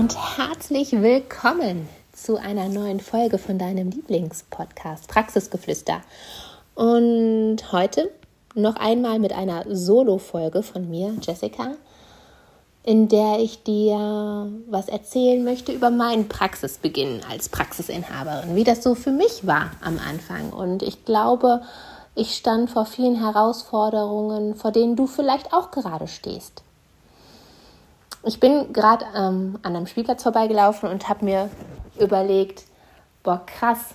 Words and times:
Und 0.00 0.16
herzlich 0.38 0.92
willkommen 0.92 1.86
zu 2.10 2.38
einer 2.38 2.70
neuen 2.70 3.00
Folge 3.00 3.36
von 3.36 3.58
deinem 3.58 3.90
Lieblingspodcast 3.90 5.08
Praxisgeflüster. 5.08 6.00
Und 6.74 7.58
heute 7.70 8.10
noch 8.54 8.76
einmal 8.76 9.18
mit 9.18 9.34
einer 9.34 9.64
Solo-Folge 9.68 10.62
von 10.62 10.88
mir, 10.88 11.12
Jessica, 11.20 11.72
in 12.82 13.08
der 13.08 13.40
ich 13.40 13.62
dir 13.62 14.50
was 14.70 14.88
erzählen 14.88 15.44
möchte 15.44 15.70
über 15.70 15.90
meinen 15.90 16.28
Praxisbeginn 16.28 17.20
als 17.30 17.50
Praxisinhaberin, 17.50 18.56
wie 18.56 18.64
das 18.64 18.82
so 18.82 18.94
für 18.94 19.12
mich 19.12 19.46
war 19.46 19.72
am 19.82 19.98
Anfang. 19.98 20.50
Und 20.50 20.82
ich 20.82 21.04
glaube, 21.04 21.60
ich 22.14 22.34
stand 22.36 22.70
vor 22.70 22.86
vielen 22.86 23.16
Herausforderungen, 23.16 24.54
vor 24.54 24.72
denen 24.72 24.96
du 24.96 25.06
vielleicht 25.06 25.52
auch 25.52 25.70
gerade 25.70 26.08
stehst. 26.08 26.62
Ich 28.22 28.38
bin 28.38 28.72
gerade 28.72 29.06
ähm, 29.16 29.58
an 29.62 29.76
einem 29.76 29.86
Spielplatz 29.86 30.22
vorbeigelaufen 30.22 30.88
und 30.90 31.08
habe 31.08 31.24
mir 31.24 31.48
überlegt, 31.98 32.64
boah, 33.22 33.40
krass, 33.46 33.94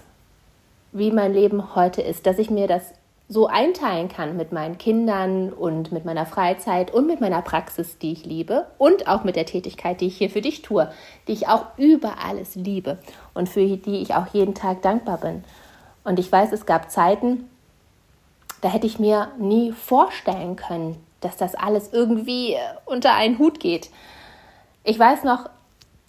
wie 0.91 1.11
mein 1.11 1.33
Leben 1.33 1.75
heute 1.75 2.01
ist, 2.01 2.25
dass 2.25 2.39
ich 2.39 2.49
mir 2.49 2.67
das 2.67 2.93
so 3.27 3.47
einteilen 3.47 4.07
kann 4.07 4.37
mit 4.37 4.51
meinen 4.51 4.77
Kindern 4.77 5.51
und 5.51 5.91
mit 5.91 6.05
meiner 6.05 6.25
Freizeit 6.25 6.93
und 6.93 7.07
mit 7.07 7.21
meiner 7.21 7.41
Praxis, 7.41 7.97
die 7.97 8.13
ich 8.13 8.25
liebe 8.25 8.67
und 8.77 9.07
auch 9.07 9.23
mit 9.23 9.35
der 9.35 9.45
Tätigkeit, 9.45 9.99
die 9.99 10.07
ich 10.07 10.17
hier 10.17 10.29
für 10.29 10.41
dich 10.41 10.61
tue, 10.61 10.91
die 11.27 11.33
ich 11.33 11.47
auch 11.47 11.65
über 11.77 12.15
alles 12.23 12.55
liebe 12.55 12.99
und 13.33 13.49
für 13.49 13.65
die 13.65 14.01
ich 14.01 14.13
auch 14.13 14.27
jeden 14.27 14.53
Tag 14.53 14.81
dankbar 14.83 15.17
bin. 15.17 15.43
Und 16.03 16.19
ich 16.19 16.31
weiß, 16.31 16.51
es 16.51 16.65
gab 16.65 16.91
Zeiten, 16.91 17.49
da 18.61 18.69
hätte 18.69 18.87
ich 18.87 18.99
mir 18.99 19.29
nie 19.39 19.71
vorstellen 19.71 20.55
können, 20.55 20.97
dass 21.21 21.35
das 21.35 21.55
alles 21.55 21.93
irgendwie 21.93 22.55
unter 22.85 23.13
einen 23.13 23.39
Hut 23.39 23.59
geht. 23.59 23.89
Ich 24.87 24.99
weiß 24.99 25.23
noch, 25.23 25.49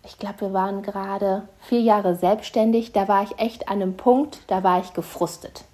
ich 0.04 0.18
glaube, 0.18 0.42
wir 0.42 0.52
waren 0.52 0.82
gerade 0.82 1.48
vier 1.60 1.80
Jahre 1.80 2.14
selbstständig. 2.14 2.92
Da 2.92 3.08
war 3.08 3.22
ich 3.22 3.38
echt 3.38 3.68
an 3.68 3.80
einem 3.80 3.96
Punkt, 3.96 4.38
da 4.48 4.62
war 4.62 4.80
ich 4.80 4.92
gefrustet. 4.92 5.64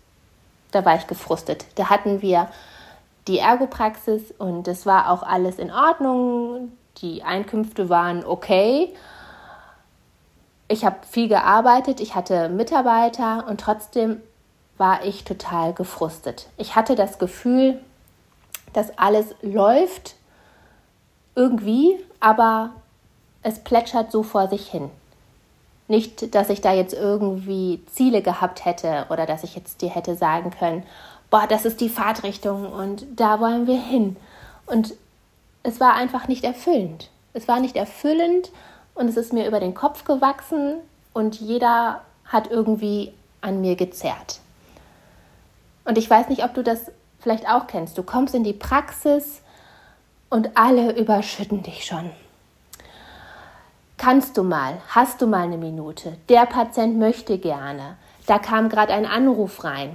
Da 0.70 0.84
war 0.84 0.94
ich 0.94 1.08
gefrustet. 1.08 1.66
Da 1.74 1.90
hatten 1.90 2.22
wir 2.22 2.48
die 3.26 3.40
Ergopraxis 3.40 4.30
und 4.38 4.68
es 4.68 4.86
war 4.86 5.10
auch 5.10 5.24
alles 5.24 5.58
in 5.58 5.72
Ordnung. 5.72 6.70
Die 6.98 7.24
Einkünfte 7.24 7.88
waren 7.88 8.24
okay. 8.24 8.94
Ich 10.68 10.84
habe 10.84 10.96
viel 11.10 11.26
gearbeitet, 11.26 12.00
ich 12.00 12.14
hatte 12.14 12.48
Mitarbeiter 12.50 13.46
und 13.48 13.60
trotzdem 13.60 14.22
war 14.78 15.04
ich 15.04 15.24
total 15.24 15.72
gefrustet. 15.72 16.46
Ich 16.56 16.76
hatte 16.76 16.94
das 16.94 17.18
Gefühl, 17.18 17.80
dass 18.72 18.96
alles 18.96 19.34
läuft 19.42 20.14
irgendwie, 21.34 21.98
aber 22.20 22.70
es 23.42 23.58
plätschert 23.58 24.12
so 24.12 24.22
vor 24.22 24.48
sich 24.48 24.68
hin. 24.68 24.90
Nicht, 25.88 26.34
dass 26.34 26.48
ich 26.48 26.60
da 26.60 26.72
jetzt 26.72 26.94
irgendwie 26.94 27.82
Ziele 27.92 28.22
gehabt 28.22 28.64
hätte 28.64 29.06
oder 29.10 29.26
dass 29.26 29.44
ich 29.44 29.56
jetzt 29.56 29.82
dir 29.82 29.90
hätte 29.90 30.14
sagen 30.16 30.50
können, 30.50 30.84
boah, 31.30 31.46
das 31.48 31.64
ist 31.64 31.80
die 31.80 31.88
Fahrtrichtung 31.88 32.72
und 32.72 33.06
da 33.16 33.40
wollen 33.40 33.66
wir 33.66 33.80
hin. 33.80 34.16
Und 34.66 34.94
es 35.62 35.80
war 35.80 35.94
einfach 35.94 36.28
nicht 36.28 36.44
erfüllend. 36.44 37.10
Es 37.32 37.48
war 37.48 37.60
nicht 37.60 37.76
erfüllend 37.76 38.50
und 38.94 39.08
es 39.08 39.16
ist 39.16 39.32
mir 39.32 39.46
über 39.46 39.60
den 39.60 39.74
Kopf 39.74 40.04
gewachsen 40.04 40.76
und 41.12 41.40
jeder 41.40 42.02
hat 42.24 42.50
irgendwie 42.50 43.12
an 43.40 43.60
mir 43.60 43.76
gezerrt. 43.76 44.40
Und 45.84 45.98
ich 45.98 46.08
weiß 46.08 46.28
nicht, 46.28 46.44
ob 46.44 46.54
du 46.54 46.62
das 46.62 46.92
vielleicht 47.18 47.48
auch 47.48 47.66
kennst. 47.66 47.98
Du 47.98 48.02
kommst 48.02 48.34
in 48.34 48.44
die 48.44 48.52
Praxis 48.52 49.40
und 50.30 50.56
alle 50.56 50.96
überschütten 50.96 51.62
dich 51.62 51.84
schon. 51.84 52.10
Kannst 54.04 54.36
du 54.36 54.42
mal? 54.42 54.78
Hast 54.88 55.22
du 55.22 55.28
mal 55.28 55.44
eine 55.44 55.56
Minute? 55.56 56.14
Der 56.28 56.44
Patient 56.44 56.98
möchte 56.98 57.38
gerne. 57.38 57.98
Da 58.26 58.40
kam 58.40 58.68
gerade 58.68 58.92
ein 58.92 59.06
Anruf 59.06 59.62
rein. 59.62 59.94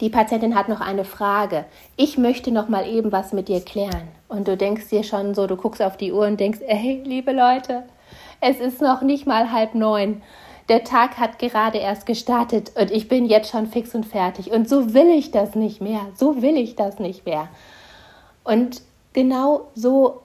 Die 0.00 0.10
Patientin 0.10 0.54
hat 0.54 0.68
noch 0.68 0.80
eine 0.80 1.04
Frage. 1.04 1.64
Ich 1.96 2.18
möchte 2.18 2.52
noch 2.52 2.68
mal 2.68 2.86
eben 2.86 3.10
was 3.10 3.32
mit 3.32 3.48
dir 3.48 3.62
klären. 3.62 4.06
Und 4.28 4.46
du 4.46 4.56
denkst 4.56 4.90
dir 4.90 5.02
schon 5.02 5.34
so, 5.34 5.48
du 5.48 5.56
guckst 5.56 5.82
auf 5.82 5.96
die 5.96 6.12
Uhr 6.12 6.24
und 6.24 6.38
denkst, 6.38 6.60
ey, 6.64 7.02
liebe 7.04 7.32
Leute, 7.32 7.82
es 8.40 8.60
ist 8.60 8.80
noch 8.80 9.02
nicht 9.02 9.26
mal 9.26 9.50
halb 9.50 9.74
neun. 9.74 10.22
Der 10.68 10.84
Tag 10.84 11.18
hat 11.18 11.40
gerade 11.40 11.78
erst 11.78 12.06
gestartet 12.06 12.70
und 12.76 12.92
ich 12.92 13.08
bin 13.08 13.24
jetzt 13.24 13.50
schon 13.50 13.66
fix 13.66 13.92
und 13.92 14.06
fertig. 14.06 14.52
Und 14.52 14.68
so 14.68 14.94
will 14.94 15.08
ich 15.08 15.32
das 15.32 15.56
nicht 15.56 15.80
mehr. 15.80 16.02
So 16.14 16.42
will 16.42 16.56
ich 16.56 16.76
das 16.76 17.00
nicht 17.00 17.26
mehr. 17.26 17.48
Und 18.44 18.82
genau 19.14 19.62
so 19.74 20.20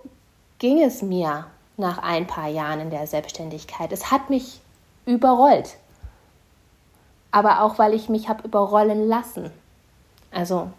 ging 0.59 0.84
es 0.84 1.02
mir 1.02 1.46
nach 1.78 1.97
ein 1.97 2.28
paar 2.28 2.47
Jahren 2.47 2.80
in 2.80 2.90
der 2.90 3.08
Selbstständigkeit. 3.08 3.91
Es 3.91 4.12
hat 4.12 4.30
mich 4.30 4.62
überrollt. 5.06 5.78
Aber 7.31 7.62
auch, 7.62 7.78
weil 7.78 7.94
ich 7.94 8.09
mich 8.09 8.30
habe 8.30 8.47
überrollen 8.47 9.08
lassen. 9.08 9.52
Also, 10.31 10.69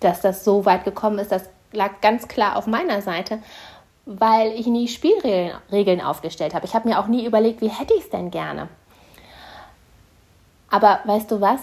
dass 0.00 0.20
das 0.20 0.44
so 0.44 0.64
weit 0.64 0.84
gekommen 0.84 1.18
ist, 1.18 1.32
das 1.32 1.48
lag 1.72 2.00
ganz 2.00 2.28
klar 2.28 2.56
auf 2.56 2.66
meiner 2.66 3.02
Seite, 3.02 3.40
weil 4.04 4.52
ich 4.52 4.66
nie 4.66 4.86
Spielregeln 4.86 6.00
aufgestellt 6.00 6.54
habe. 6.54 6.64
Ich 6.64 6.74
habe 6.74 6.88
mir 6.88 7.00
auch 7.00 7.08
nie 7.08 7.26
überlegt, 7.26 7.60
wie 7.60 7.68
hätte 7.68 7.94
ich 7.94 8.04
es 8.04 8.10
denn 8.10 8.30
gerne. 8.30 8.68
Aber 10.70 11.00
weißt 11.04 11.30
du 11.30 11.40
was? 11.40 11.60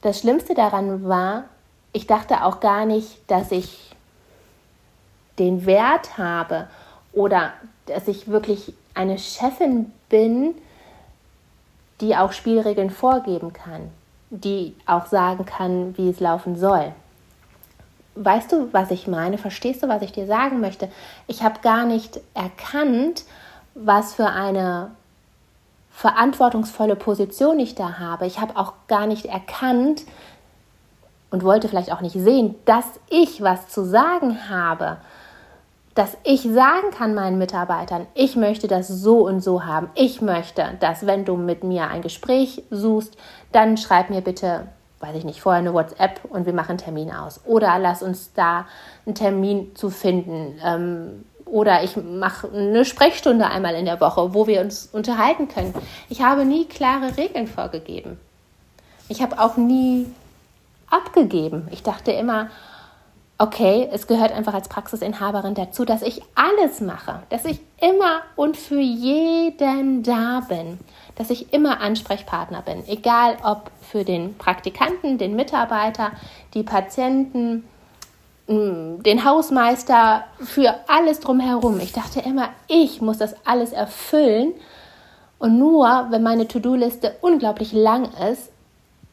Das 0.00 0.20
Schlimmste 0.20 0.54
daran 0.54 1.06
war, 1.06 1.44
ich 1.92 2.06
dachte 2.06 2.44
auch 2.44 2.60
gar 2.60 2.86
nicht, 2.86 3.18
dass 3.30 3.50
ich 3.52 3.89
den 5.40 5.66
Wert 5.66 6.18
habe 6.18 6.68
oder 7.12 7.52
dass 7.86 8.06
ich 8.06 8.28
wirklich 8.28 8.72
eine 8.94 9.18
Chefin 9.18 9.90
bin, 10.08 10.54
die 12.00 12.16
auch 12.16 12.32
Spielregeln 12.32 12.90
vorgeben 12.90 13.52
kann, 13.52 13.90
die 14.30 14.74
auch 14.86 15.06
sagen 15.06 15.44
kann, 15.44 15.96
wie 15.96 16.08
es 16.08 16.20
laufen 16.20 16.56
soll. 16.56 16.92
Weißt 18.14 18.52
du, 18.52 18.68
was 18.72 18.90
ich 18.90 19.06
meine? 19.06 19.38
Verstehst 19.38 19.82
du, 19.82 19.88
was 19.88 20.02
ich 20.02 20.12
dir 20.12 20.26
sagen 20.26 20.60
möchte? 20.60 20.88
Ich 21.26 21.42
habe 21.42 21.60
gar 21.62 21.84
nicht 21.84 22.20
erkannt, 22.34 23.24
was 23.74 24.14
für 24.14 24.26
eine 24.26 24.90
verantwortungsvolle 25.90 26.96
Position 26.96 27.58
ich 27.58 27.74
da 27.74 27.98
habe. 27.98 28.26
Ich 28.26 28.40
habe 28.40 28.56
auch 28.56 28.72
gar 28.88 29.06
nicht 29.06 29.26
erkannt 29.26 30.02
und 31.30 31.44
wollte 31.44 31.68
vielleicht 31.68 31.92
auch 31.92 32.00
nicht 32.00 32.14
sehen, 32.14 32.54
dass 32.64 32.86
ich 33.08 33.42
was 33.42 33.68
zu 33.68 33.84
sagen 33.84 34.48
habe 34.48 34.98
dass 35.94 36.16
ich 36.22 36.42
sagen 36.42 36.90
kann 36.96 37.14
meinen 37.14 37.38
Mitarbeitern, 37.38 38.06
ich 38.14 38.36
möchte 38.36 38.68
das 38.68 38.88
so 38.88 39.26
und 39.26 39.40
so 39.40 39.64
haben. 39.64 39.90
Ich 39.94 40.20
möchte, 40.22 40.76
dass 40.80 41.06
wenn 41.06 41.24
du 41.24 41.36
mit 41.36 41.64
mir 41.64 41.88
ein 41.88 42.02
Gespräch 42.02 42.62
suchst, 42.70 43.16
dann 43.52 43.76
schreib 43.76 44.08
mir 44.08 44.20
bitte, 44.20 44.68
weiß 45.00 45.16
ich 45.16 45.24
nicht, 45.24 45.40
vorher 45.40 45.58
eine 45.58 45.74
WhatsApp 45.74 46.20
und 46.28 46.46
wir 46.46 46.52
machen 46.52 46.70
einen 46.70 46.78
Termin 46.78 47.12
aus. 47.12 47.40
Oder 47.44 47.78
lass 47.78 48.02
uns 48.02 48.32
da 48.34 48.66
einen 49.04 49.16
Termin 49.16 49.74
zu 49.74 49.90
finden. 49.90 50.60
Ähm, 50.64 51.24
oder 51.44 51.82
ich 51.82 51.96
mache 51.96 52.48
eine 52.48 52.84
Sprechstunde 52.84 53.46
einmal 53.46 53.74
in 53.74 53.84
der 53.84 54.00
Woche, 54.00 54.32
wo 54.32 54.46
wir 54.46 54.60
uns 54.60 54.88
unterhalten 54.92 55.48
können. 55.48 55.74
Ich 56.08 56.22
habe 56.22 56.44
nie 56.44 56.66
klare 56.66 57.16
Regeln 57.16 57.48
vorgegeben. 57.48 58.20
Ich 59.08 59.20
habe 59.20 59.40
auch 59.40 59.56
nie 59.56 60.06
abgegeben. 60.88 61.66
Ich 61.72 61.82
dachte 61.82 62.12
immer, 62.12 62.48
okay, 63.40 63.88
es 63.90 64.06
gehört 64.06 64.32
einfach 64.32 64.52
als 64.52 64.68
Praxisinhaberin 64.68 65.54
dazu, 65.54 65.86
dass 65.86 66.02
ich 66.02 66.20
alles 66.34 66.82
mache, 66.82 67.22
dass 67.30 67.46
ich 67.46 67.60
immer 67.80 68.20
und 68.36 68.54
für 68.54 68.80
jeden 68.80 70.02
da 70.02 70.40
bin, 70.46 70.78
dass 71.16 71.30
ich 71.30 71.50
immer 71.50 71.80
Ansprechpartner 71.80 72.60
bin, 72.60 72.86
egal 72.86 73.38
ob 73.42 73.70
für 73.80 74.04
den 74.04 74.36
Praktikanten, 74.36 75.16
den 75.16 75.36
Mitarbeiter, 75.36 76.12
die 76.52 76.62
Patienten, 76.62 77.64
mm, 78.46 79.02
den 79.04 79.24
Hausmeister, 79.24 80.24
für 80.40 80.74
alles 80.86 81.20
drumherum. 81.20 81.80
Ich 81.80 81.94
dachte 81.94 82.20
immer, 82.20 82.50
ich 82.68 83.00
muss 83.00 83.16
das 83.16 83.34
alles 83.46 83.72
erfüllen 83.72 84.52
Und 85.38 85.58
nur, 85.58 86.08
wenn 86.10 86.22
meine 86.22 86.46
To-Do-Liste 86.46 87.16
unglaublich 87.22 87.72
lang 87.72 88.10
ist, 88.30 88.52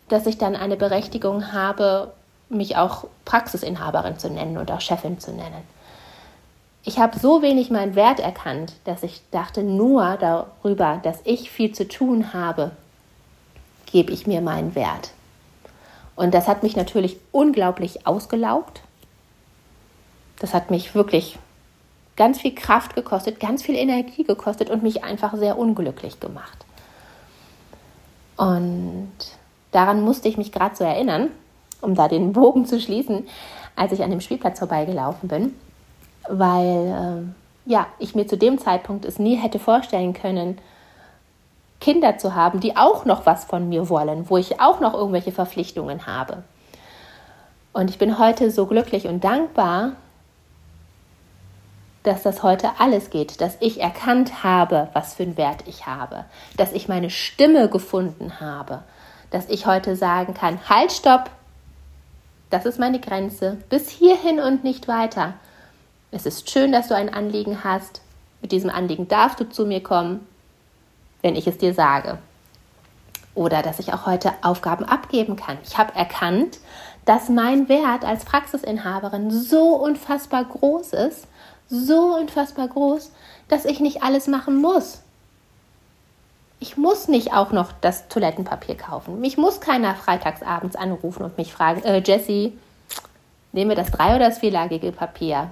dass 0.10 0.26
ich 0.26 0.38
dann 0.38 0.58
eine 0.58 0.76
Berechtigung 0.76 1.54
habe, 1.54 2.14
mich 2.50 2.78
auch 2.78 3.06
Praxisinhaberin 3.26 4.20
zu 4.20 4.30
nennen 4.30 4.58
und 4.58 4.72
auch 4.72 4.82
Chefin 4.82 5.20
zu 5.20 5.32
nennen. 5.32 5.64
Ich 6.84 7.00
habe 7.00 7.20
so 7.20 7.42
wenig 7.42 7.70
meinen 7.70 7.96
Wert 7.96 8.20
erkannt, 8.20 8.74
dass 8.86 9.04
ich 9.04 9.22
dachte, 9.32 9.64
nur 9.64 10.18
darüber, 10.18 11.02
dass 11.04 11.20
ich 11.26 11.52
viel 11.52 11.74
zu 11.74 11.88
tun 11.88 12.34
habe, 12.34 12.72
gebe 13.92 14.14
ich 14.14 14.26
mir 14.26 14.42
meinen 14.42 14.74
Wert. 14.74 15.12
Und 16.16 16.34
das 16.34 16.48
hat 16.48 16.64
mich 16.64 16.76
natürlich 16.76 17.18
unglaublich 17.32 18.08
ausgelaugt. 18.08 18.82
Das 20.40 20.54
hat 20.54 20.72
mich 20.72 20.96
wirklich 20.96 21.38
ganz 22.16 22.40
viel 22.40 22.56
Kraft 22.56 22.96
gekostet, 22.96 23.40
ganz 23.40 23.64
viel 23.64 23.76
Energie 23.76 24.24
gekostet 24.24 24.70
und 24.70 24.82
mich 24.82 25.04
einfach 25.04 25.36
sehr 25.36 25.58
unglücklich 25.58 26.20
gemacht. 26.20 26.66
Und 28.38 29.12
daran 29.72 30.02
musste 30.02 30.28
ich 30.28 30.38
mich 30.38 30.52
gerade 30.52 30.76
so 30.76 30.84
erinnern, 30.84 31.32
um 31.82 31.96
da 31.96 32.08
den 32.08 32.34
Bogen 32.34 32.66
zu 32.66 32.80
schließen, 32.80 33.28
als 33.76 33.92
ich 33.92 34.04
an 34.04 34.12
dem 34.12 34.22
Spielplatz 34.22 34.60
vorbeigelaufen 34.60 35.30
bin, 35.30 35.56
weil 36.28 37.34
äh, 37.68 37.72
ja, 37.72 37.88
ich 38.00 38.16
mir 38.16 38.28
zu 38.28 38.38
dem 38.38 38.58
Zeitpunkt 38.58 39.06
es 39.06 39.20
nie 39.20 39.36
hätte 39.36 39.60
vorstellen 39.60 40.14
können, 40.14 40.58
Kinder 41.80 42.18
zu 42.18 42.34
haben, 42.34 42.60
die 42.60 42.76
auch 42.76 43.06
noch 43.06 43.26
was 43.26 43.46
von 43.46 43.70
mir 43.70 43.90
wollen, 43.90 44.30
wo 44.30 44.38
ich 44.38 44.60
auch 44.60 44.80
noch 44.80 44.94
irgendwelche 44.94 45.32
Verpflichtungen 45.32 46.08
habe. 46.08 46.44
Und 47.74 47.90
ich 47.92 48.00
bin 48.00 48.18
heute 48.18 48.50
so 48.50 48.66
glücklich 48.66 49.08
und 49.08 49.24
dankbar, 49.24 49.92
dass 52.02 52.24
das 52.24 52.42
heute 52.42 52.72
alles 52.80 53.10
geht, 53.10 53.42
dass 53.42 53.58
ich 53.60 53.82
erkannt 53.82 54.44
habe, 54.44 54.88
was 54.94 55.14
für 55.14 55.24
einen 55.24 55.38
Wert 55.38 55.64
ich 55.68 55.86
habe, 55.86 56.26
dass 56.56 56.72
ich 56.72 56.88
meine 56.88 57.10
Stimme 57.10 57.70
gefunden 57.70 58.40
habe, 58.40 58.84
dass 59.30 59.50
ich 59.50 59.68
heute 59.68 59.96
sagen 59.96 60.34
kann, 60.34 60.58
halt, 60.70 60.92
stopp, 60.92 61.30
das 62.50 62.66
ist 62.66 62.80
meine 62.80 63.00
Grenze, 63.00 63.58
bis 63.70 63.90
hierhin 63.90 64.40
und 64.40 64.64
nicht 64.64 64.88
weiter. 64.88 65.34
Es 66.12 66.26
ist 66.26 66.50
schön, 66.50 66.72
dass 66.72 66.88
du 66.88 66.96
ein 66.96 67.14
Anliegen 67.14 67.64
hast. 67.64 68.02
Mit 68.42 68.52
diesem 68.52 68.70
Anliegen 68.70 69.08
darfst 69.08 69.40
du 69.40 69.50
zu 69.50 69.66
mir 69.66 69.84
kommen, 69.84 70.26
wenn 71.22 71.36
ich 71.36 71.48
es 71.48 71.58
dir 71.58 71.74
sage. 71.74 72.20
Oder 73.36 73.62
dass 73.62 73.80
ich 73.80 73.94
auch 73.94 74.06
heute 74.06 74.32
Aufgaben 74.42 74.86
abgeben 74.86 75.36
kann. 75.36 75.58
Ich 75.64 75.78
habe 75.78 75.94
erkannt, 75.96 76.60
dass 77.06 77.30
mein 77.30 77.70
Wert 77.70 78.04
als 78.04 78.26
Praxisinhaberin 78.26 79.32
so 79.32 79.76
unfassbar 79.76 80.46
groß 80.46 80.94
ist, 80.94 81.28
so 81.70 82.16
unfassbar 82.16 82.68
groß, 82.68 83.12
dass 83.48 83.66
ich 83.66 83.80
nicht 83.80 84.04
alles 84.04 84.28
machen 84.28 84.62
muss. 84.62 85.02
Ich 86.60 86.76
muss 86.76 87.08
nicht 87.08 87.34
auch 87.34 87.52
noch 87.52 87.72
das 87.82 88.08
Toilettenpapier 88.08 88.76
kaufen. 88.76 89.20
Mich 89.20 89.38
muss 89.38 89.62
keiner 89.62 89.94
freitags 89.96 90.42
abends 90.42 90.76
anrufen 90.76 91.24
und 91.24 91.38
mich 91.38 91.54
fragen, 91.54 91.84
äh, 91.84 92.02
Jessie, 92.04 92.58
nehmen 93.52 93.70
wir 93.70 93.76
das 93.76 93.92
drei- 93.92 94.16
oder 94.16 94.30
das 94.30 94.40
vierlagige 94.40 94.92
Papier? 94.92 95.52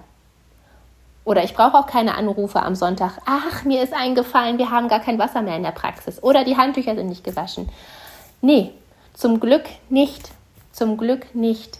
Oder 1.24 1.44
ich 1.44 1.54
brauche 1.54 1.78
auch 1.78 1.88
keine 1.88 2.16
Anrufe 2.16 2.62
am 2.62 2.76
Sonntag. 2.76 3.20
Ach, 3.26 3.64
mir 3.64 3.84
ist 3.84 3.94
eingefallen, 3.94 4.58
wir 4.58 4.72
haben 4.72 4.88
gar 4.88 5.00
kein 5.00 5.20
Wasser 5.20 5.42
mehr 5.42 5.58
in 5.58 5.64
der 5.64 5.72
Praxis. 5.72 6.22
Oder 6.22 6.44
die 6.44 6.58
Handtücher 6.58 6.96
sind 6.96 7.08
nicht 7.08 7.24
gewaschen. 7.24 7.70
Nee, 8.42 8.72
zum 9.14 9.40
Glück 9.40 9.66
nicht. 9.90 10.32
Zum 10.72 10.98
Glück 10.98 11.34
nicht. 11.34 11.80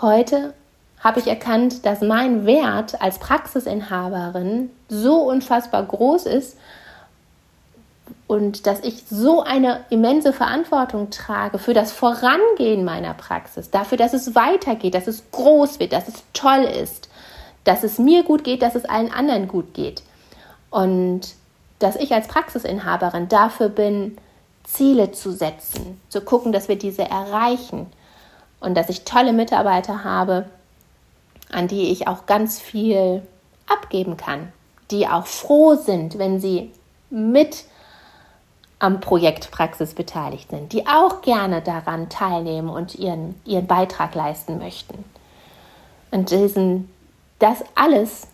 Heute 0.00 0.54
habe 1.00 1.20
ich 1.20 1.26
erkannt, 1.26 1.84
dass 1.84 2.00
mein 2.00 2.46
Wert 2.46 3.00
als 3.00 3.18
Praxisinhaberin 3.18 4.70
so 4.88 5.16
unfassbar 5.16 5.82
groß 5.82 6.26
ist 6.26 6.56
und 8.32 8.66
dass 8.66 8.80
ich 8.80 9.04
so 9.10 9.42
eine 9.42 9.84
immense 9.90 10.32
Verantwortung 10.32 11.10
trage 11.10 11.58
für 11.58 11.74
das 11.74 11.92
Vorangehen 11.92 12.82
meiner 12.82 13.12
Praxis, 13.12 13.70
dafür, 13.70 13.98
dass 13.98 14.14
es 14.14 14.34
weitergeht, 14.34 14.94
dass 14.94 15.06
es 15.06 15.24
groß 15.32 15.78
wird, 15.80 15.92
dass 15.92 16.08
es 16.08 16.22
toll 16.32 16.62
ist, 16.62 17.10
dass 17.64 17.82
es 17.84 17.98
mir 17.98 18.22
gut 18.22 18.42
geht, 18.42 18.62
dass 18.62 18.74
es 18.74 18.86
allen 18.86 19.12
anderen 19.12 19.48
gut 19.48 19.74
geht. 19.74 20.02
Und 20.70 21.34
dass 21.78 21.96
ich 21.96 22.14
als 22.14 22.26
Praxisinhaberin 22.26 23.28
dafür 23.28 23.68
bin, 23.68 24.16
Ziele 24.64 25.12
zu 25.12 25.32
setzen, 25.32 26.00
zu 26.08 26.22
gucken, 26.22 26.52
dass 26.52 26.68
wir 26.68 26.76
diese 26.76 27.02
erreichen 27.02 27.86
und 28.60 28.74
dass 28.78 28.88
ich 28.88 29.04
tolle 29.04 29.34
Mitarbeiter 29.34 30.04
habe, 30.04 30.46
an 31.50 31.68
die 31.68 31.92
ich 31.92 32.08
auch 32.08 32.24
ganz 32.24 32.58
viel 32.58 33.20
abgeben 33.68 34.16
kann, 34.16 34.54
die 34.90 35.06
auch 35.06 35.26
froh 35.26 35.74
sind, 35.74 36.16
wenn 36.16 36.40
sie 36.40 36.72
mit 37.10 37.66
am 38.82 39.00
Projekt 39.00 39.50
Praxis 39.50 39.94
beteiligt 39.94 40.50
sind, 40.50 40.72
die 40.72 40.86
auch 40.86 41.22
gerne 41.22 41.62
daran 41.62 42.08
teilnehmen 42.08 42.68
und 42.68 42.94
ihren, 42.94 43.40
ihren 43.44 43.66
Beitrag 43.66 44.14
leisten 44.14 44.58
möchten. 44.58 45.04
Und 46.10 46.30
diesen, 46.30 46.90
das 47.38 47.64
alles 47.74 48.26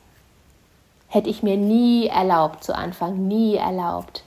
hätte 1.08 1.30
ich 1.30 1.42
mir 1.42 1.56
nie 1.56 2.06
erlaubt 2.06 2.64
zu 2.64 2.74
Anfang, 2.74 3.28
nie 3.28 3.56
erlaubt. 3.56 4.24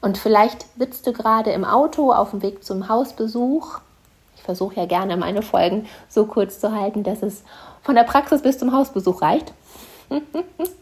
Und 0.00 0.18
vielleicht 0.18 0.66
sitzt 0.78 1.06
du 1.06 1.12
gerade 1.12 1.52
im 1.52 1.64
Auto 1.64 2.12
auf 2.12 2.30
dem 2.30 2.42
Weg 2.42 2.64
zum 2.64 2.88
Hausbesuch 2.88 3.80
ich 4.42 4.44
versuche 4.44 4.74
ja 4.74 4.86
gerne 4.86 5.16
meine 5.16 5.40
Folgen 5.40 5.86
so 6.08 6.26
kurz 6.26 6.58
zu 6.58 6.72
halten, 6.72 7.04
dass 7.04 7.22
es 7.22 7.44
von 7.84 7.94
der 7.94 8.02
Praxis 8.02 8.42
bis 8.42 8.58
zum 8.58 8.72
Hausbesuch 8.72 9.22
reicht. 9.22 9.54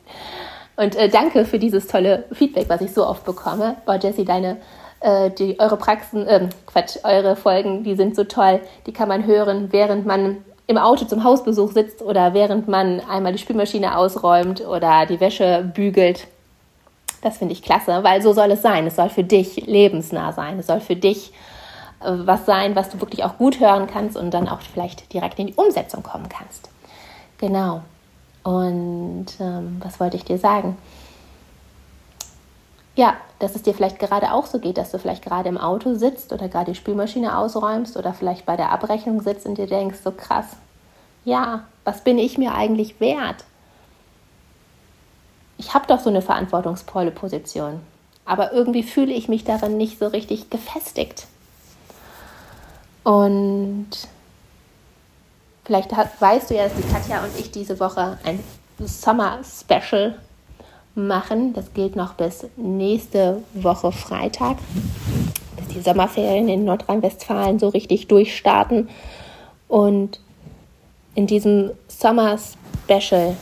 Und 0.81 0.97
äh, 0.97 1.11
danke 1.11 1.45
für 1.45 1.59
dieses 1.59 1.89
tolle 1.89 2.25
Feedback, 2.33 2.71
was 2.71 2.81
ich 2.81 2.95
so 2.95 3.07
oft 3.07 3.27
bekomme. 3.27 3.77
Oh, 3.87 3.93
Jessie, 3.93 4.25
deine, 4.25 4.57
äh, 5.01 5.29
die, 5.31 5.61
eure 5.61 5.77
Praxen, 5.77 6.27
äh, 6.27 6.49
Quatsch, 6.65 6.97
eure 7.03 7.37
Folgen, 7.37 7.85
die 7.85 7.95
sind 7.97 8.17
so 8.17 8.25
toll. 8.25 8.61
Die 8.87 8.93
kann 8.95 9.07
man 9.07 9.27
hören, 9.27 9.71
während 9.73 10.07
man 10.07 10.39
im 10.69 10.79
Auto 10.79 11.05
zum 11.05 11.23
Hausbesuch 11.23 11.73
sitzt 11.73 12.01
oder 12.01 12.33
während 12.33 12.67
man 12.67 13.01
einmal 13.01 13.33
die 13.33 13.39
Spülmaschine 13.39 13.99
ausräumt 13.99 14.67
oder 14.67 15.05
die 15.05 15.21
Wäsche 15.21 15.71
bügelt. 15.75 16.29
Das 17.21 17.37
finde 17.37 17.53
ich 17.53 17.63
klasse, 17.63 18.03
weil 18.03 18.23
so 18.23 18.33
soll 18.33 18.51
es 18.51 18.63
sein. 18.63 18.87
Es 18.87 18.97
soll 18.97 19.11
für 19.11 19.25
dich 19.25 19.67
lebensnah 19.67 20.33
sein. 20.33 20.59
Es 20.61 20.69
soll 20.69 20.81
für 20.81 20.97
dich 20.97 21.31
äh, 22.03 22.11
was 22.25 22.47
sein, 22.47 22.75
was 22.75 22.89
du 22.89 23.03
wirklich 23.03 23.23
auch 23.23 23.37
gut 23.37 23.61
hören 23.61 23.87
kannst 23.87 24.17
und 24.17 24.33
dann 24.33 24.49
auch 24.49 24.63
vielleicht 24.63 25.13
direkt 25.13 25.39
in 25.41 25.49
die 25.49 25.55
Umsetzung 25.57 26.03
kommen 26.03 26.31
kannst. 26.31 26.71
Genau. 27.37 27.83
Und 28.43 29.27
ähm, 29.39 29.81
was 29.83 30.01
wollte 30.01 30.17
ich 30.17 30.25
dir 30.25 30.39
sagen? 30.39 30.77
Ja, 32.97 33.17
dass 33.39 33.55
es 33.55 33.63
dir 33.63 33.75
vielleicht 33.75 33.99
gerade 33.99 34.33
auch 34.33 34.47
so 34.47 34.59
geht, 34.59 34.77
dass 34.77 34.91
du 34.91 34.99
vielleicht 34.99 35.25
gerade 35.25 35.49
im 35.49 35.59
Auto 35.59 35.95
sitzt 35.95 36.33
oder 36.33 36.49
gerade 36.49 36.73
die 36.73 36.77
Spülmaschine 36.77 37.39
ausräumst 37.39 37.97
oder 37.97 38.13
vielleicht 38.13 38.47
bei 38.47 38.57
der 38.57 38.73
Abrechnung 38.73 39.23
sitzt 39.23 39.47
und 39.47 39.59
dir 39.59 39.67
denkst, 39.67 39.99
so 40.03 40.11
krass, 40.11 40.47
ja, 41.25 41.65
was 41.85 42.03
bin 42.03 42.19
ich 42.19 42.39
mir 42.39 42.55
eigentlich 42.55 43.01
wert? 43.01 43.45
Ich 45.59 45.75
habe 45.75 45.87
doch 45.87 46.01
so 46.01 46.11
eine 46.11 46.23
verantwortungsvolle 46.23 47.11
Position, 47.11 47.81
aber 48.25 48.53
irgendwie 48.53 48.83
fühle 48.83 49.13
ich 49.13 49.29
mich 49.29 49.45
darin 49.45 49.77
nicht 49.77 49.99
so 49.99 50.07
richtig 50.07 50.51
gefestigt. 50.51 51.27
Und 53.05 53.89
vielleicht 55.71 55.93
weißt 55.93 56.51
du 56.51 56.57
ja, 56.57 56.65
dass 56.65 56.75
die 56.75 56.93
Katja 56.93 57.23
und 57.23 57.39
ich 57.39 57.53
diese 57.53 57.79
Woche 57.79 58.19
ein 58.25 58.41
Summer 58.85 59.39
Special 59.45 60.19
machen. 60.97 61.53
Das 61.53 61.73
gilt 61.75 61.95
noch 61.95 62.15
bis 62.15 62.45
nächste 62.57 63.45
Woche 63.55 63.93
Freitag, 63.93 64.57
bis 65.57 65.69
die 65.69 65.81
Sommerferien 65.81 66.49
in 66.49 66.65
Nordrhein-Westfalen 66.65 67.61
so 67.61 67.69
richtig 67.69 68.09
durchstarten. 68.09 68.89
Und 69.69 70.19
in 71.15 71.29
diesem 71.29 71.71
Summer 71.87 72.37
Special 72.37 73.37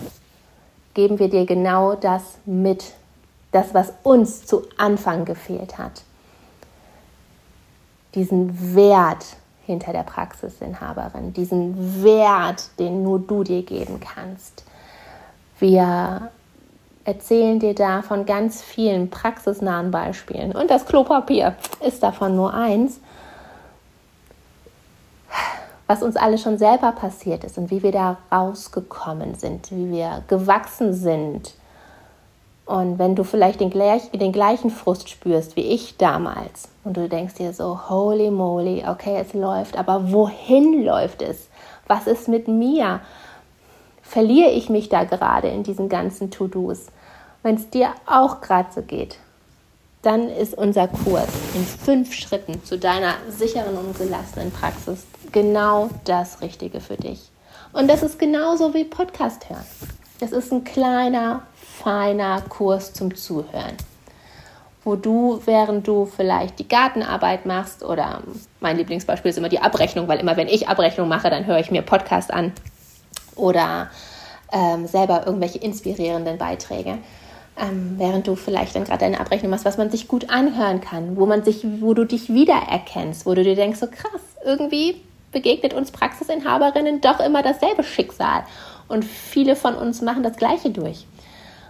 geben 0.92 1.18
wir 1.18 1.30
dir 1.30 1.46
genau 1.46 1.94
das 1.94 2.36
mit, 2.44 2.92
das, 3.52 3.72
was 3.72 3.94
uns 4.02 4.44
zu 4.44 4.64
Anfang 4.76 5.24
gefehlt 5.24 5.78
hat. 5.78 6.02
Diesen 8.14 8.74
Wert, 8.74 9.24
hinter 9.68 9.92
der 9.92 10.02
Praxisinhaberin, 10.02 11.34
diesen 11.34 12.02
Wert, 12.02 12.70
den 12.78 13.02
nur 13.02 13.18
du 13.18 13.44
dir 13.44 13.62
geben 13.62 14.00
kannst. 14.00 14.64
Wir 15.58 16.30
erzählen 17.04 17.60
dir 17.60 17.74
da 17.74 18.00
von 18.00 18.24
ganz 18.24 18.62
vielen 18.62 19.10
praxisnahen 19.10 19.90
Beispielen 19.90 20.52
und 20.52 20.70
das 20.70 20.86
Klopapier 20.86 21.54
ist 21.86 22.02
davon 22.02 22.34
nur 22.34 22.54
eins, 22.54 22.98
was 25.86 26.02
uns 26.02 26.16
alle 26.16 26.38
schon 26.38 26.56
selber 26.56 26.92
passiert 26.92 27.44
ist 27.44 27.58
und 27.58 27.70
wie 27.70 27.82
wir 27.82 27.92
da 27.92 28.16
rausgekommen 28.32 29.34
sind, 29.34 29.70
wie 29.70 29.90
wir 29.90 30.22
gewachsen 30.28 30.94
sind, 30.94 31.54
und 32.68 32.98
wenn 32.98 33.16
du 33.16 33.24
vielleicht 33.24 33.60
den, 33.60 33.70
gleich, 33.70 34.10
den 34.12 34.32
gleichen 34.32 34.70
Frust 34.70 35.08
spürst 35.08 35.56
wie 35.56 35.62
ich 35.62 35.96
damals 35.96 36.68
und 36.84 36.96
du 36.96 37.08
denkst 37.08 37.34
dir 37.34 37.52
so, 37.52 37.88
holy 37.88 38.30
moly, 38.30 38.84
okay, 38.86 39.18
es 39.20 39.34
läuft, 39.34 39.76
aber 39.76 40.12
wohin 40.12 40.84
läuft 40.84 41.22
es? 41.22 41.48
Was 41.86 42.06
ist 42.06 42.28
mit 42.28 42.46
mir? 42.46 43.00
Verliere 44.02 44.50
ich 44.50 44.70
mich 44.70 44.88
da 44.88 45.04
gerade 45.04 45.48
in 45.48 45.64
diesen 45.64 45.88
ganzen 45.88 46.30
To-Dos? 46.30 46.86
wenn 47.42 47.56
es 47.56 47.70
dir 47.70 47.94
auch 48.06 48.40
gerade 48.40 48.68
so 48.74 48.82
geht, 48.82 49.16
dann 50.02 50.28
ist 50.28 50.54
unser 50.54 50.88
Kurs 50.88 51.28
in 51.54 51.64
fünf 51.64 52.12
Schritten 52.12 52.62
zu 52.64 52.78
deiner 52.78 53.14
sicheren 53.28 53.76
und 53.76 53.96
gelassenen 53.96 54.50
Praxis 54.50 55.06
genau 55.32 55.90
das 56.04 56.40
Richtige 56.40 56.80
für 56.80 56.96
dich. 56.96 57.30
Und 57.72 57.88
das 57.88 58.02
ist 58.02 58.18
genauso 58.18 58.74
wie 58.74 58.84
Podcast 58.84 59.48
hören. 59.48 59.64
Das 60.20 60.32
ist 60.32 60.52
ein 60.52 60.64
kleiner, 60.64 61.42
feiner 61.88 62.42
Kurs 62.42 62.92
zum 62.92 63.14
Zuhören, 63.14 63.74
wo 64.84 64.94
du, 64.94 65.40
während 65.46 65.88
du 65.88 66.04
vielleicht 66.04 66.58
die 66.58 66.68
Gartenarbeit 66.68 67.46
machst 67.46 67.82
oder 67.82 68.20
mein 68.60 68.76
Lieblingsbeispiel 68.76 69.30
ist 69.30 69.38
immer 69.38 69.48
die 69.48 69.60
Abrechnung, 69.60 70.06
weil 70.06 70.20
immer 70.20 70.36
wenn 70.36 70.48
ich 70.48 70.68
Abrechnung 70.68 71.08
mache, 71.08 71.30
dann 71.30 71.46
höre 71.46 71.60
ich 71.60 71.70
mir 71.70 71.80
Podcast 71.80 72.30
an 72.30 72.52
oder 73.36 73.88
ähm, 74.52 74.86
selber 74.86 75.22
irgendwelche 75.24 75.60
inspirierenden 75.60 76.36
Beiträge. 76.36 76.98
Ähm, 77.58 77.94
während 77.96 78.26
du 78.26 78.36
vielleicht 78.36 78.76
dann 78.76 78.84
gerade 78.84 79.06
eine 79.06 79.18
Abrechnung 79.18 79.50
machst, 79.50 79.64
was 79.64 79.78
man 79.78 79.90
sich 79.90 80.08
gut 80.08 80.28
anhören 80.28 80.82
kann, 80.82 81.16
wo 81.16 81.24
man 81.24 81.42
sich, 81.42 81.64
wo 81.80 81.94
du 81.94 82.04
dich 82.04 82.28
wiedererkennst, 82.28 83.24
wo 83.24 83.32
du 83.32 83.42
dir 83.42 83.56
denkst, 83.56 83.80
so 83.80 83.86
krass, 83.86 84.20
irgendwie 84.44 85.00
begegnet 85.32 85.72
uns 85.72 85.90
Praxisinhaberinnen 85.90 87.00
doch 87.00 87.20
immer 87.20 87.42
dasselbe 87.42 87.82
Schicksal. 87.82 88.44
Und 88.88 89.06
viele 89.06 89.56
von 89.56 89.74
uns 89.74 90.02
machen 90.02 90.22
das 90.22 90.36
Gleiche 90.36 90.68
durch. 90.68 91.06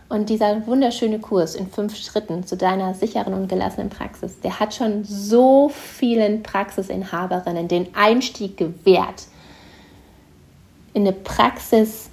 Und 0.09 0.31
dieser 0.31 0.67
wunderschöne 0.67 1.19
Kurs 1.19 1.55
in 1.55 1.69
fünf 1.69 1.95
Schritten 1.97 2.47
zu 2.47 2.57
deiner 2.57 2.95
sicheren 2.95 3.35
und 3.35 3.49
gelassenen 3.49 3.91
Praxis, 3.91 4.41
der 4.41 4.59
hat 4.59 4.75
schon 4.75 5.05
so 5.05 5.69
vielen 5.69 6.43
Praxisinhaberinnen 6.43 7.69
den 7.69 7.95
Einstieg 7.95 8.57
gewährt 8.57 9.27
in 10.95 11.07
eine 11.07 11.13
Praxis, 11.13 12.09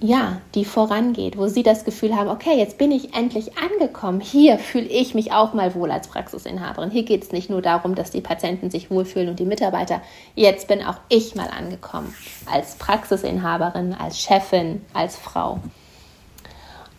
ja, 0.00 0.40
die 0.54 0.64
vorangeht, 0.64 1.36
wo 1.36 1.48
sie 1.48 1.62
das 1.62 1.84
Gefühl 1.84 2.16
haben, 2.16 2.30
okay, 2.30 2.56
jetzt 2.56 2.78
bin 2.78 2.90
ich 2.90 3.14
endlich 3.14 3.58
angekommen. 3.58 4.20
Hier 4.20 4.58
fühle 4.58 4.86
ich 4.86 5.14
mich 5.14 5.32
auch 5.32 5.54
mal 5.54 5.74
wohl 5.74 5.90
als 5.90 6.08
Praxisinhaberin. 6.08 6.90
Hier 6.90 7.02
geht 7.02 7.24
es 7.24 7.32
nicht 7.32 7.50
nur 7.50 7.62
darum, 7.62 7.94
dass 7.94 8.10
die 8.10 8.20
Patienten 8.20 8.70
sich 8.70 8.90
wohlfühlen 8.90 9.28
und 9.28 9.40
die 9.40 9.44
Mitarbeiter. 9.44 10.00
Jetzt 10.34 10.68
bin 10.68 10.82
auch 10.82 10.98
ich 11.08 11.34
mal 11.34 11.48
angekommen 11.48 12.14
als 12.50 12.76
Praxisinhaberin, 12.76 13.92
als 13.92 14.20
Chefin, 14.20 14.82
als 14.94 15.16
Frau. 15.16 15.60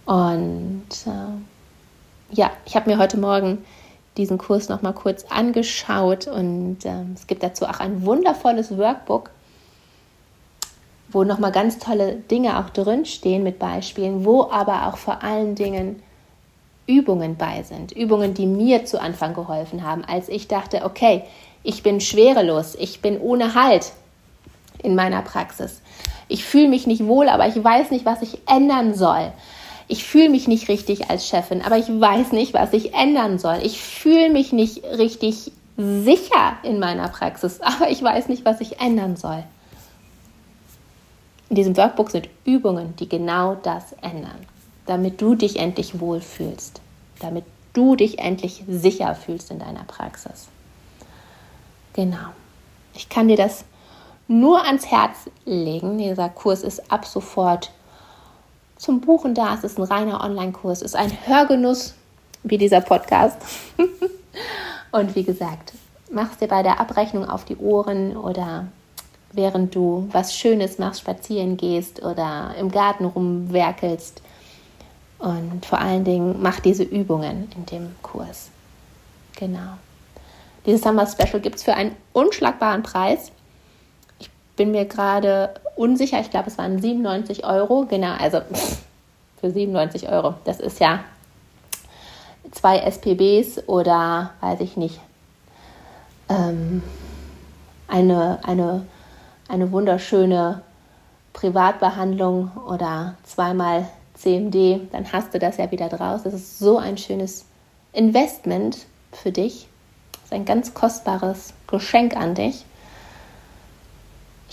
Und 0.10 0.88
äh, 1.06 2.36
ja, 2.36 2.52
ich 2.66 2.76
habe 2.76 2.90
mir 2.90 2.98
heute 2.98 3.18
Morgen 3.18 3.64
diesen 4.18 4.38
Kurs 4.38 4.68
noch 4.68 4.82
mal 4.82 4.94
kurz 4.94 5.26
angeschaut 5.30 6.28
und 6.28 6.84
äh, 6.84 7.04
es 7.14 7.28
gibt 7.28 7.44
dazu 7.44 7.66
auch 7.66 7.80
ein 7.80 8.04
wundervolles 8.06 8.78
Workbook 8.78 9.30
wo 11.12 11.24
nochmal 11.24 11.52
ganz 11.52 11.80
tolle 11.80 12.16
Dinge 12.16 12.60
auch 12.60 12.70
drinstehen 12.70 13.44
mit 13.44 13.60
Beispielen, 13.60 14.26
wo 14.26 14.50
aber 14.52 14.88
auch 14.88 14.98
vor 14.98 15.24
allen 15.24 15.56
Dingen 15.56 16.02
Übungen 16.86 17.36
bei 17.36 17.64
sind. 17.64 17.92
Übungen, 17.92 18.34
die 18.34 18.46
mir 18.46 18.86
zu 18.86 19.02
Anfang 19.02 19.34
geholfen 19.34 19.84
haben, 19.84 20.04
als 20.06 20.30
ich 20.30 20.48
dachte, 20.48 20.86
okay, 20.86 21.24
ich 21.64 21.84
bin 21.84 22.00
schwerelos, 22.00 22.76
ich 22.76 23.02
bin 23.02 23.20
ohne 23.20 23.54
Halt 23.54 23.92
in 24.82 24.96
meiner 24.96 25.22
Praxis. 25.22 25.82
Ich 26.28 26.46
fühle 26.46 26.70
mich 26.70 26.88
nicht 26.88 27.06
wohl, 27.06 27.28
aber 27.28 27.48
ich 27.48 27.62
weiß 27.62 27.92
nicht, 27.92 28.06
was 28.06 28.22
ich 28.22 28.40
ändern 28.48 28.94
soll. 28.94 29.32
Ich 29.92 30.04
fühle 30.04 30.30
mich 30.30 30.48
nicht 30.48 30.70
richtig 30.70 31.10
als 31.10 31.28
Chefin, 31.28 31.64
aber 31.64 31.78
ich 31.80 31.88
weiß 31.88 32.32
nicht, 32.32 32.54
was 32.54 32.74
ich 32.74 32.94
ändern 32.94 33.40
soll. 33.40 33.60
Ich 33.64 33.82
fühle 33.82 34.30
mich 34.30 34.54
nicht 34.54 34.84
richtig 34.84 35.52
sicher 35.78 36.58
in 36.62 36.78
meiner 36.80 37.08
Praxis, 37.10 37.60
aber 37.62 37.90
ich 37.90 38.02
weiß 38.02 38.30
nicht, 38.30 38.46
was 38.46 38.62
ich 38.62 38.80
ändern 38.80 39.18
soll. 39.18 39.44
In 41.50 41.56
diesem 41.56 41.76
Workbook 41.76 42.12
sind 42.12 42.30
Übungen, 42.46 42.96
die 42.98 43.10
genau 43.10 43.56
das 43.56 43.94
ändern, 44.04 44.46
damit 44.86 45.20
du 45.20 45.34
dich 45.34 45.58
endlich 45.58 46.00
wohlfühlst, 46.00 46.82
damit 47.20 47.46
du 47.74 47.96
dich 47.96 48.20
endlich 48.20 48.64
sicher 48.68 49.16
fühlst 49.16 49.50
in 49.50 49.58
deiner 49.58 49.86
Praxis. 49.86 50.50
Genau. 51.94 52.30
Ich 52.94 53.10
kann 53.10 53.28
dir 53.28 53.38
das 53.38 53.66
nur 54.28 54.64
ans 54.64 54.86
Herz 54.86 55.32
legen. 55.46 55.98
Dieser 55.98 56.30
Kurs 56.30 56.62
ist 56.62 56.92
ab 56.92 57.06
sofort 57.06 57.72
zum 58.80 59.02
Buchen 59.02 59.36
da. 59.36 59.54
Es 59.54 59.64
ist 59.64 59.78
ein 59.78 59.84
reiner 59.84 60.24
Online-Kurs, 60.24 60.82
ist 60.82 60.96
ein 60.96 61.12
Hörgenuss 61.28 61.94
wie 62.42 62.58
dieser 62.58 62.82
Podcast. 62.82 63.38
Und 64.92 65.16
wie 65.16 65.24
gesagt, 65.24 65.74
mach 66.12 66.32
es 66.32 66.38
dir 66.38 66.48
bei 66.48 66.64
der 66.64 66.80
Abrechnung 66.80 67.30
auf 67.30 67.46
die 67.46 67.58
Ohren 67.58 68.18
oder 68.18 68.68
während 69.34 69.76
du 69.76 70.08
was 70.12 70.36
Schönes 70.36 70.80
machst, 70.80 71.02
spazieren 71.02 71.58
gehst 71.58 72.02
oder 72.02 72.56
im 72.58 72.72
Garten 72.72 73.06
rumwerkelst. 73.06 74.24
Und 75.20 75.66
vor 75.66 75.80
allen 75.80 76.06
Dingen 76.06 76.42
mach 76.42 76.62
diese 76.62 76.84
Übungen 76.84 77.50
in 77.56 77.66
dem 77.66 77.96
Kurs. 78.02 78.50
Genau. 79.36 79.78
Dieses 80.66 80.82
Summer 80.82 81.06
Special 81.06 81.42
gibt 81.42 81.58
es 81.58 81.64
für 81.64 81.74
einen 81.74 81.96
unschlagbaren 82.14 82.84
Preis. 82.84 83.32
Bin 84.60 84.72
mir 84.72 84.86
gerade 84.86 85.54
unsicher, 85.76 86.20
ich 86.20 86.30
glaube, 86.30 86.50
es 86.50 86.58
waren 86.58 86.82
97 86.82 87.46
Euro. 87.46 87.86
Genau, 87.90 88.14
also 88.20 88.42
für 89.40 89.52
97 89.52 90.10
Euro. 90.10 90.34
Das 90.44 90.60
ist 90.60 90.80
ja 90.80 91.00
zwei 92.52 92.80
SPBs 92.80 93.68
oder 93.68 94.32
weiß 94.42 94.60
ich 94.60 94.76
nicht, 94.76 95.00
ähm, 96.30 96.84
eine, 97.88 98.40
eine 98.44 98.86
eine 99.50 99.72
wunderschöne 99.72 100.62
Privatbehandlung 101.34 102.52
oder 102.68 103.16
zweimal 103.24 103.90
CMD, 104.14 104.94
dann 104.94 105.12
hast 105.12 105.34
du 105.34 105.40
das 105.40 105.58
ja 105.58 105.72
wieder 105.72 105.90
draus. 105.90 106.24
Das 106.24 106.34
ist 106.34 106.60
so 106.60 106.78
ein 106.78 106.98
schönes 106.98 107.46
Investment 107.92 108.86
für 109.12 109.32
dich. 109.32 109.68
Das 110.12 110.26
ist 110.26 110.34
ein 110.34 110.46
ganz 110.46 110.74
kostbares 110.74 111.54
Geschenk 111.68 112.16
an 112.16 112.36
dich. 112.36 112.64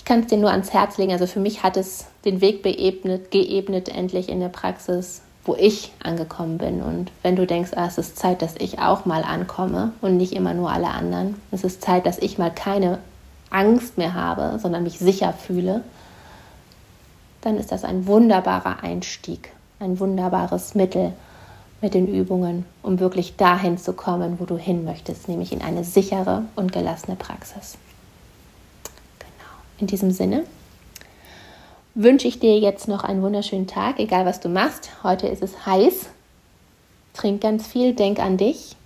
Ich 0.07 0.09
kann 0.09 0.21
es 0.21 0.29
dir 0.29 0.39
nur 0.39 0.53
ans 0.53 0.73
Herz 0.73 0.99
legen. 0.99 1.11
Also 1.11 1.27
für 1.27 1.41
mich 1.41 1.65
hat 1.65 1.77
es 1.77 2.07
den 2.25 2.41
Weg 2.41 2.63
beebnet, 2.63 3.33
geebnet 3.33 3.89
endlich 3.89 4.29
in 4.29 4.39
der 4.39 4.51
Praxis, 4.51 5.23
wo 5.45 5.57
ich 5.57 5.91
angekommen 6.01 6.59
bin. 6.59 6.81
Und 6.81 7.11
wenn 7.25 7.35
du 7.35 7.45
denkst, 7.45 7.73
ah, 7.75 7.87
es 7.89 7.99
ist 7.99 8.17
Zeit, 8.17 8.41
dass 8.41 8.55
ich 8.57 8.79
auch 8.79 9.05
mal 9.05 9.25
ankomme 9.25 9.91
und 10.03 10.17
nicht 10.17 10.33
immer 10.33 10.55
nur 10.55 10.71
alle 10.71 10.91
anderen. 10.91 11.35
Es 11.51 11.65
ist 11.65 11.83
Zeit, 11.83 12.07
dass 12.07 12.19
ich 12.19 12.39
mal 12.39 12.53
keine 12.53 13.01
Angst 13.51 13.99
mehr 13.99 14.15
habe, 14.15 14.61
sondern 14.61 14.85
mich 14.85 15.01
sicher 15.01 15.33
fühle, 15.33 15.83
dann 17.41 17.59
ist 17.59 17.73
das 17.73 17.83
ein 17.83 18.07
wunderbarer 18.07 18.85
Einstieg, 18.85 19.51
ein 19.81 19.99
wunderbares 19.99 20.77
Mittel 20.77 21.15
mit 21.81 21.95
den 21.95 22.07
Übungen, 22.07 22.65
um 22.85 23.01
wirklich 23.01 23.35
dahin 23.35 23.77
zu 23.77 23.93
kommen, 23.93 24.39
wo 24.39 24.45
du 24.45 24.57
hin 24.57 24.85
möchtest, 24.85 25.29
nämlich 25.29 25.53
in 25.53 25.63
eine 25.63 25.83
sichere 25.83 26.45
und 26.55 26.71
gelassene 26.71 27.17
Praxis. 27.17 27.77
In 29.79 29.87
diesem 29.87 30.11
Sinne 30.11 30.45
wünsche 31.95 32.29
ich 32.29 32.39
dir 32.39 32.59
jetzt 32.59 32.89
noch 32.89 33.05
einen 33.05 33.23
wunderschönen 33.23 33.67
Tag, 33.67 33.99
egal 33.99 34.27
was 34.27 34.41
du 34.41 34.49
machst. 34.49 34.91
Heute 35.03 35.27
ist 35.29 35.43
es 35.43 35.67
heiß. 35.67 36.07
Trink 37.15 37.41
ganz 37.41 37.67
viel, 37.67 37.95
denk 37.95 38.19
an 38.19 38.37
dich 38.37 38.77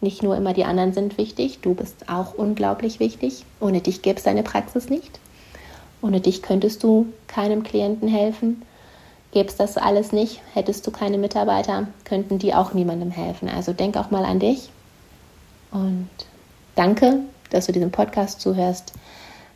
nicht 0.00 0.22
nur 0.22 0.36
immer 0.36 0.52
die 0.52 0.64
anderen 0.64 0.92
sind 0.92 1.18
wichtig, 1.18 1.58
du 1.60 1.74
bist 1.74 2.08
auch 2.08 2.34
unglaublich 2.34 3.00
wichtig. 3.00 3.44
Ohne 3.60 3.80
dich 3.80 4.02
gäbe 4.02 4.18
es 4.18 4.24
deine 4.24 4.42
Praxis 4.42 4.88
nicht. 4.88 5.18
Ohne 6.02 6.20
dich 6.20 6.42
könntest 6.42 6.84
du 6.84 7.06
keinem 7.26 7.64
Klienten 7.64 8.06
helfen. 8.06 8.62
Gäbe 9.32 9.48
es 9.48 9.56
das 9.56 9.76
alles 9.76 10.12
nicht, 10.12 10.40
hättest 10.54 10.86
du 10.86 10.90
keine 10.90 11.18
Mitarbeiter, 11.18 11.88
könnten 12.04 12.38
die 12.38 12.54
auch 12.54 12.72
niemandem 12.72 13.10
helfen. 13.10 13.48
Also 13.48 13.72
denk 13.72 13.96
auch 13.96 14.10
mal 14.10 14.24
an 14.24 14.38
dich. 14.38 14.70
Und 15.72 16.08
danke, 16.76 17.20
dass 17.50 17.66
du 17.66 17.72
diesem 17.72 17.90
Podcast 17.90 18.40
zuhörst. 18.40 18.92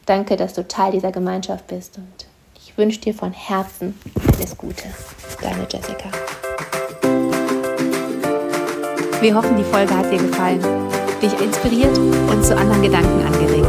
Danke, 0.07 0.37
dass 0.37 0.55
du 0.55 0.67
Teil 0.67 0.93
dieser 0.93 1.13
Gemeinschaft 1.13 1.69
bist. 1.69 1.97
Und 1.97 2.27
ich 2.57 2.77
wünsche 2.77 3.01
dir 3.01 3.15
von 3.15 3.33
Herzen 3.33 3.99
alles 4.35 4.57
Gute. 4.57 4.85
Deine 5.41 5.67
Jessica. 5.71 6.11
Wir 9.21 9.35
hoffen, 9.37 9.57
die 9.57 9.63
Folge 9.63 9.97
hat 9.97 10.11
dir 10.11 10.19
gefallen, 10.19 10.61
dich 11.23 11.33
inspiriert 11.41 11.97
und 11.97 12.45
zu 12.45 12.57
anderen 12.57 12.83
Gedanken 12.83 13.25
angeregt. 13.25 13.69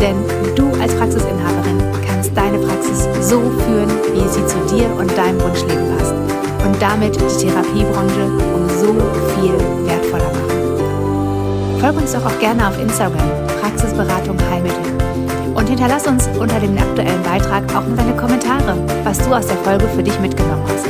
Denn 0.00 0.16
du 0.56 0.72
als 0.80 0.92
Praxisinhaberin 0.96 1.80
kannst 2.04 2.36
deine 2.36 2.58
Praxis 2.58 3.04
so 3.20 3.38
führen, 3.38 3.90
wie 4.12 4.28
sie 4.28 4.44
zu 4.46 4.58
dir 4.74 4.90
und 4.96 5.16
deinem 5.16 5.40
Wunschleben 5.40 5.96
passt. 5.96 6.14
Und 6.66 6.82
damit 6.82 7.14
die 7.14 7.46
Therapiebranche 7.46 8.24
um 8.52 8.68
so 8.68 8.94
viel 9.34 9.54
wertvoller 9.86 10.24
machen. 10.24 11.80
Folge 11.80 11.98
uns 12.00 12.12
doch 12.12 12.26
auch 12.26 12.38
gerne 12.40 12.66
auf 12.66 12.76
Instagram, 12.80 13.46
Praxisberatung 13.60 14.36
Heilmittel. 14.50 14.82
Und 15.58 15.68
hinterlass 15.68 16.06
uns 16.06 16.28
unter 16.38 16.60
dem 16.60 16.78
aktuellen 16.78 17.20
Beitrag 17.24 17.64
auch 17.74 17.84
nur 17.84 17.96
deine 17.96 18.14
Kommentare, 18.14 18.76
was 19.02 19.18
du 19.18 19.34
aus 19.34 19.48
der 19.48 19.56
Folge 19.56 19.88
für 19.88 20.04
dich 20.04 20.16
mitgenommen 20.20 20.62
hast. 20.68 20.86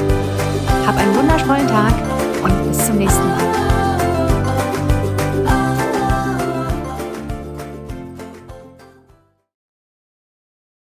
Hab 0.87 0.95
einen 0.99 1.15
wundervollen 1.17 1.67
Tag 1.67 1.95
und 2.43 2.69
bis 2.69 2.85
zum 2.85 2.99
nächsten 2.99 3.27
Mal. 3.29 3.68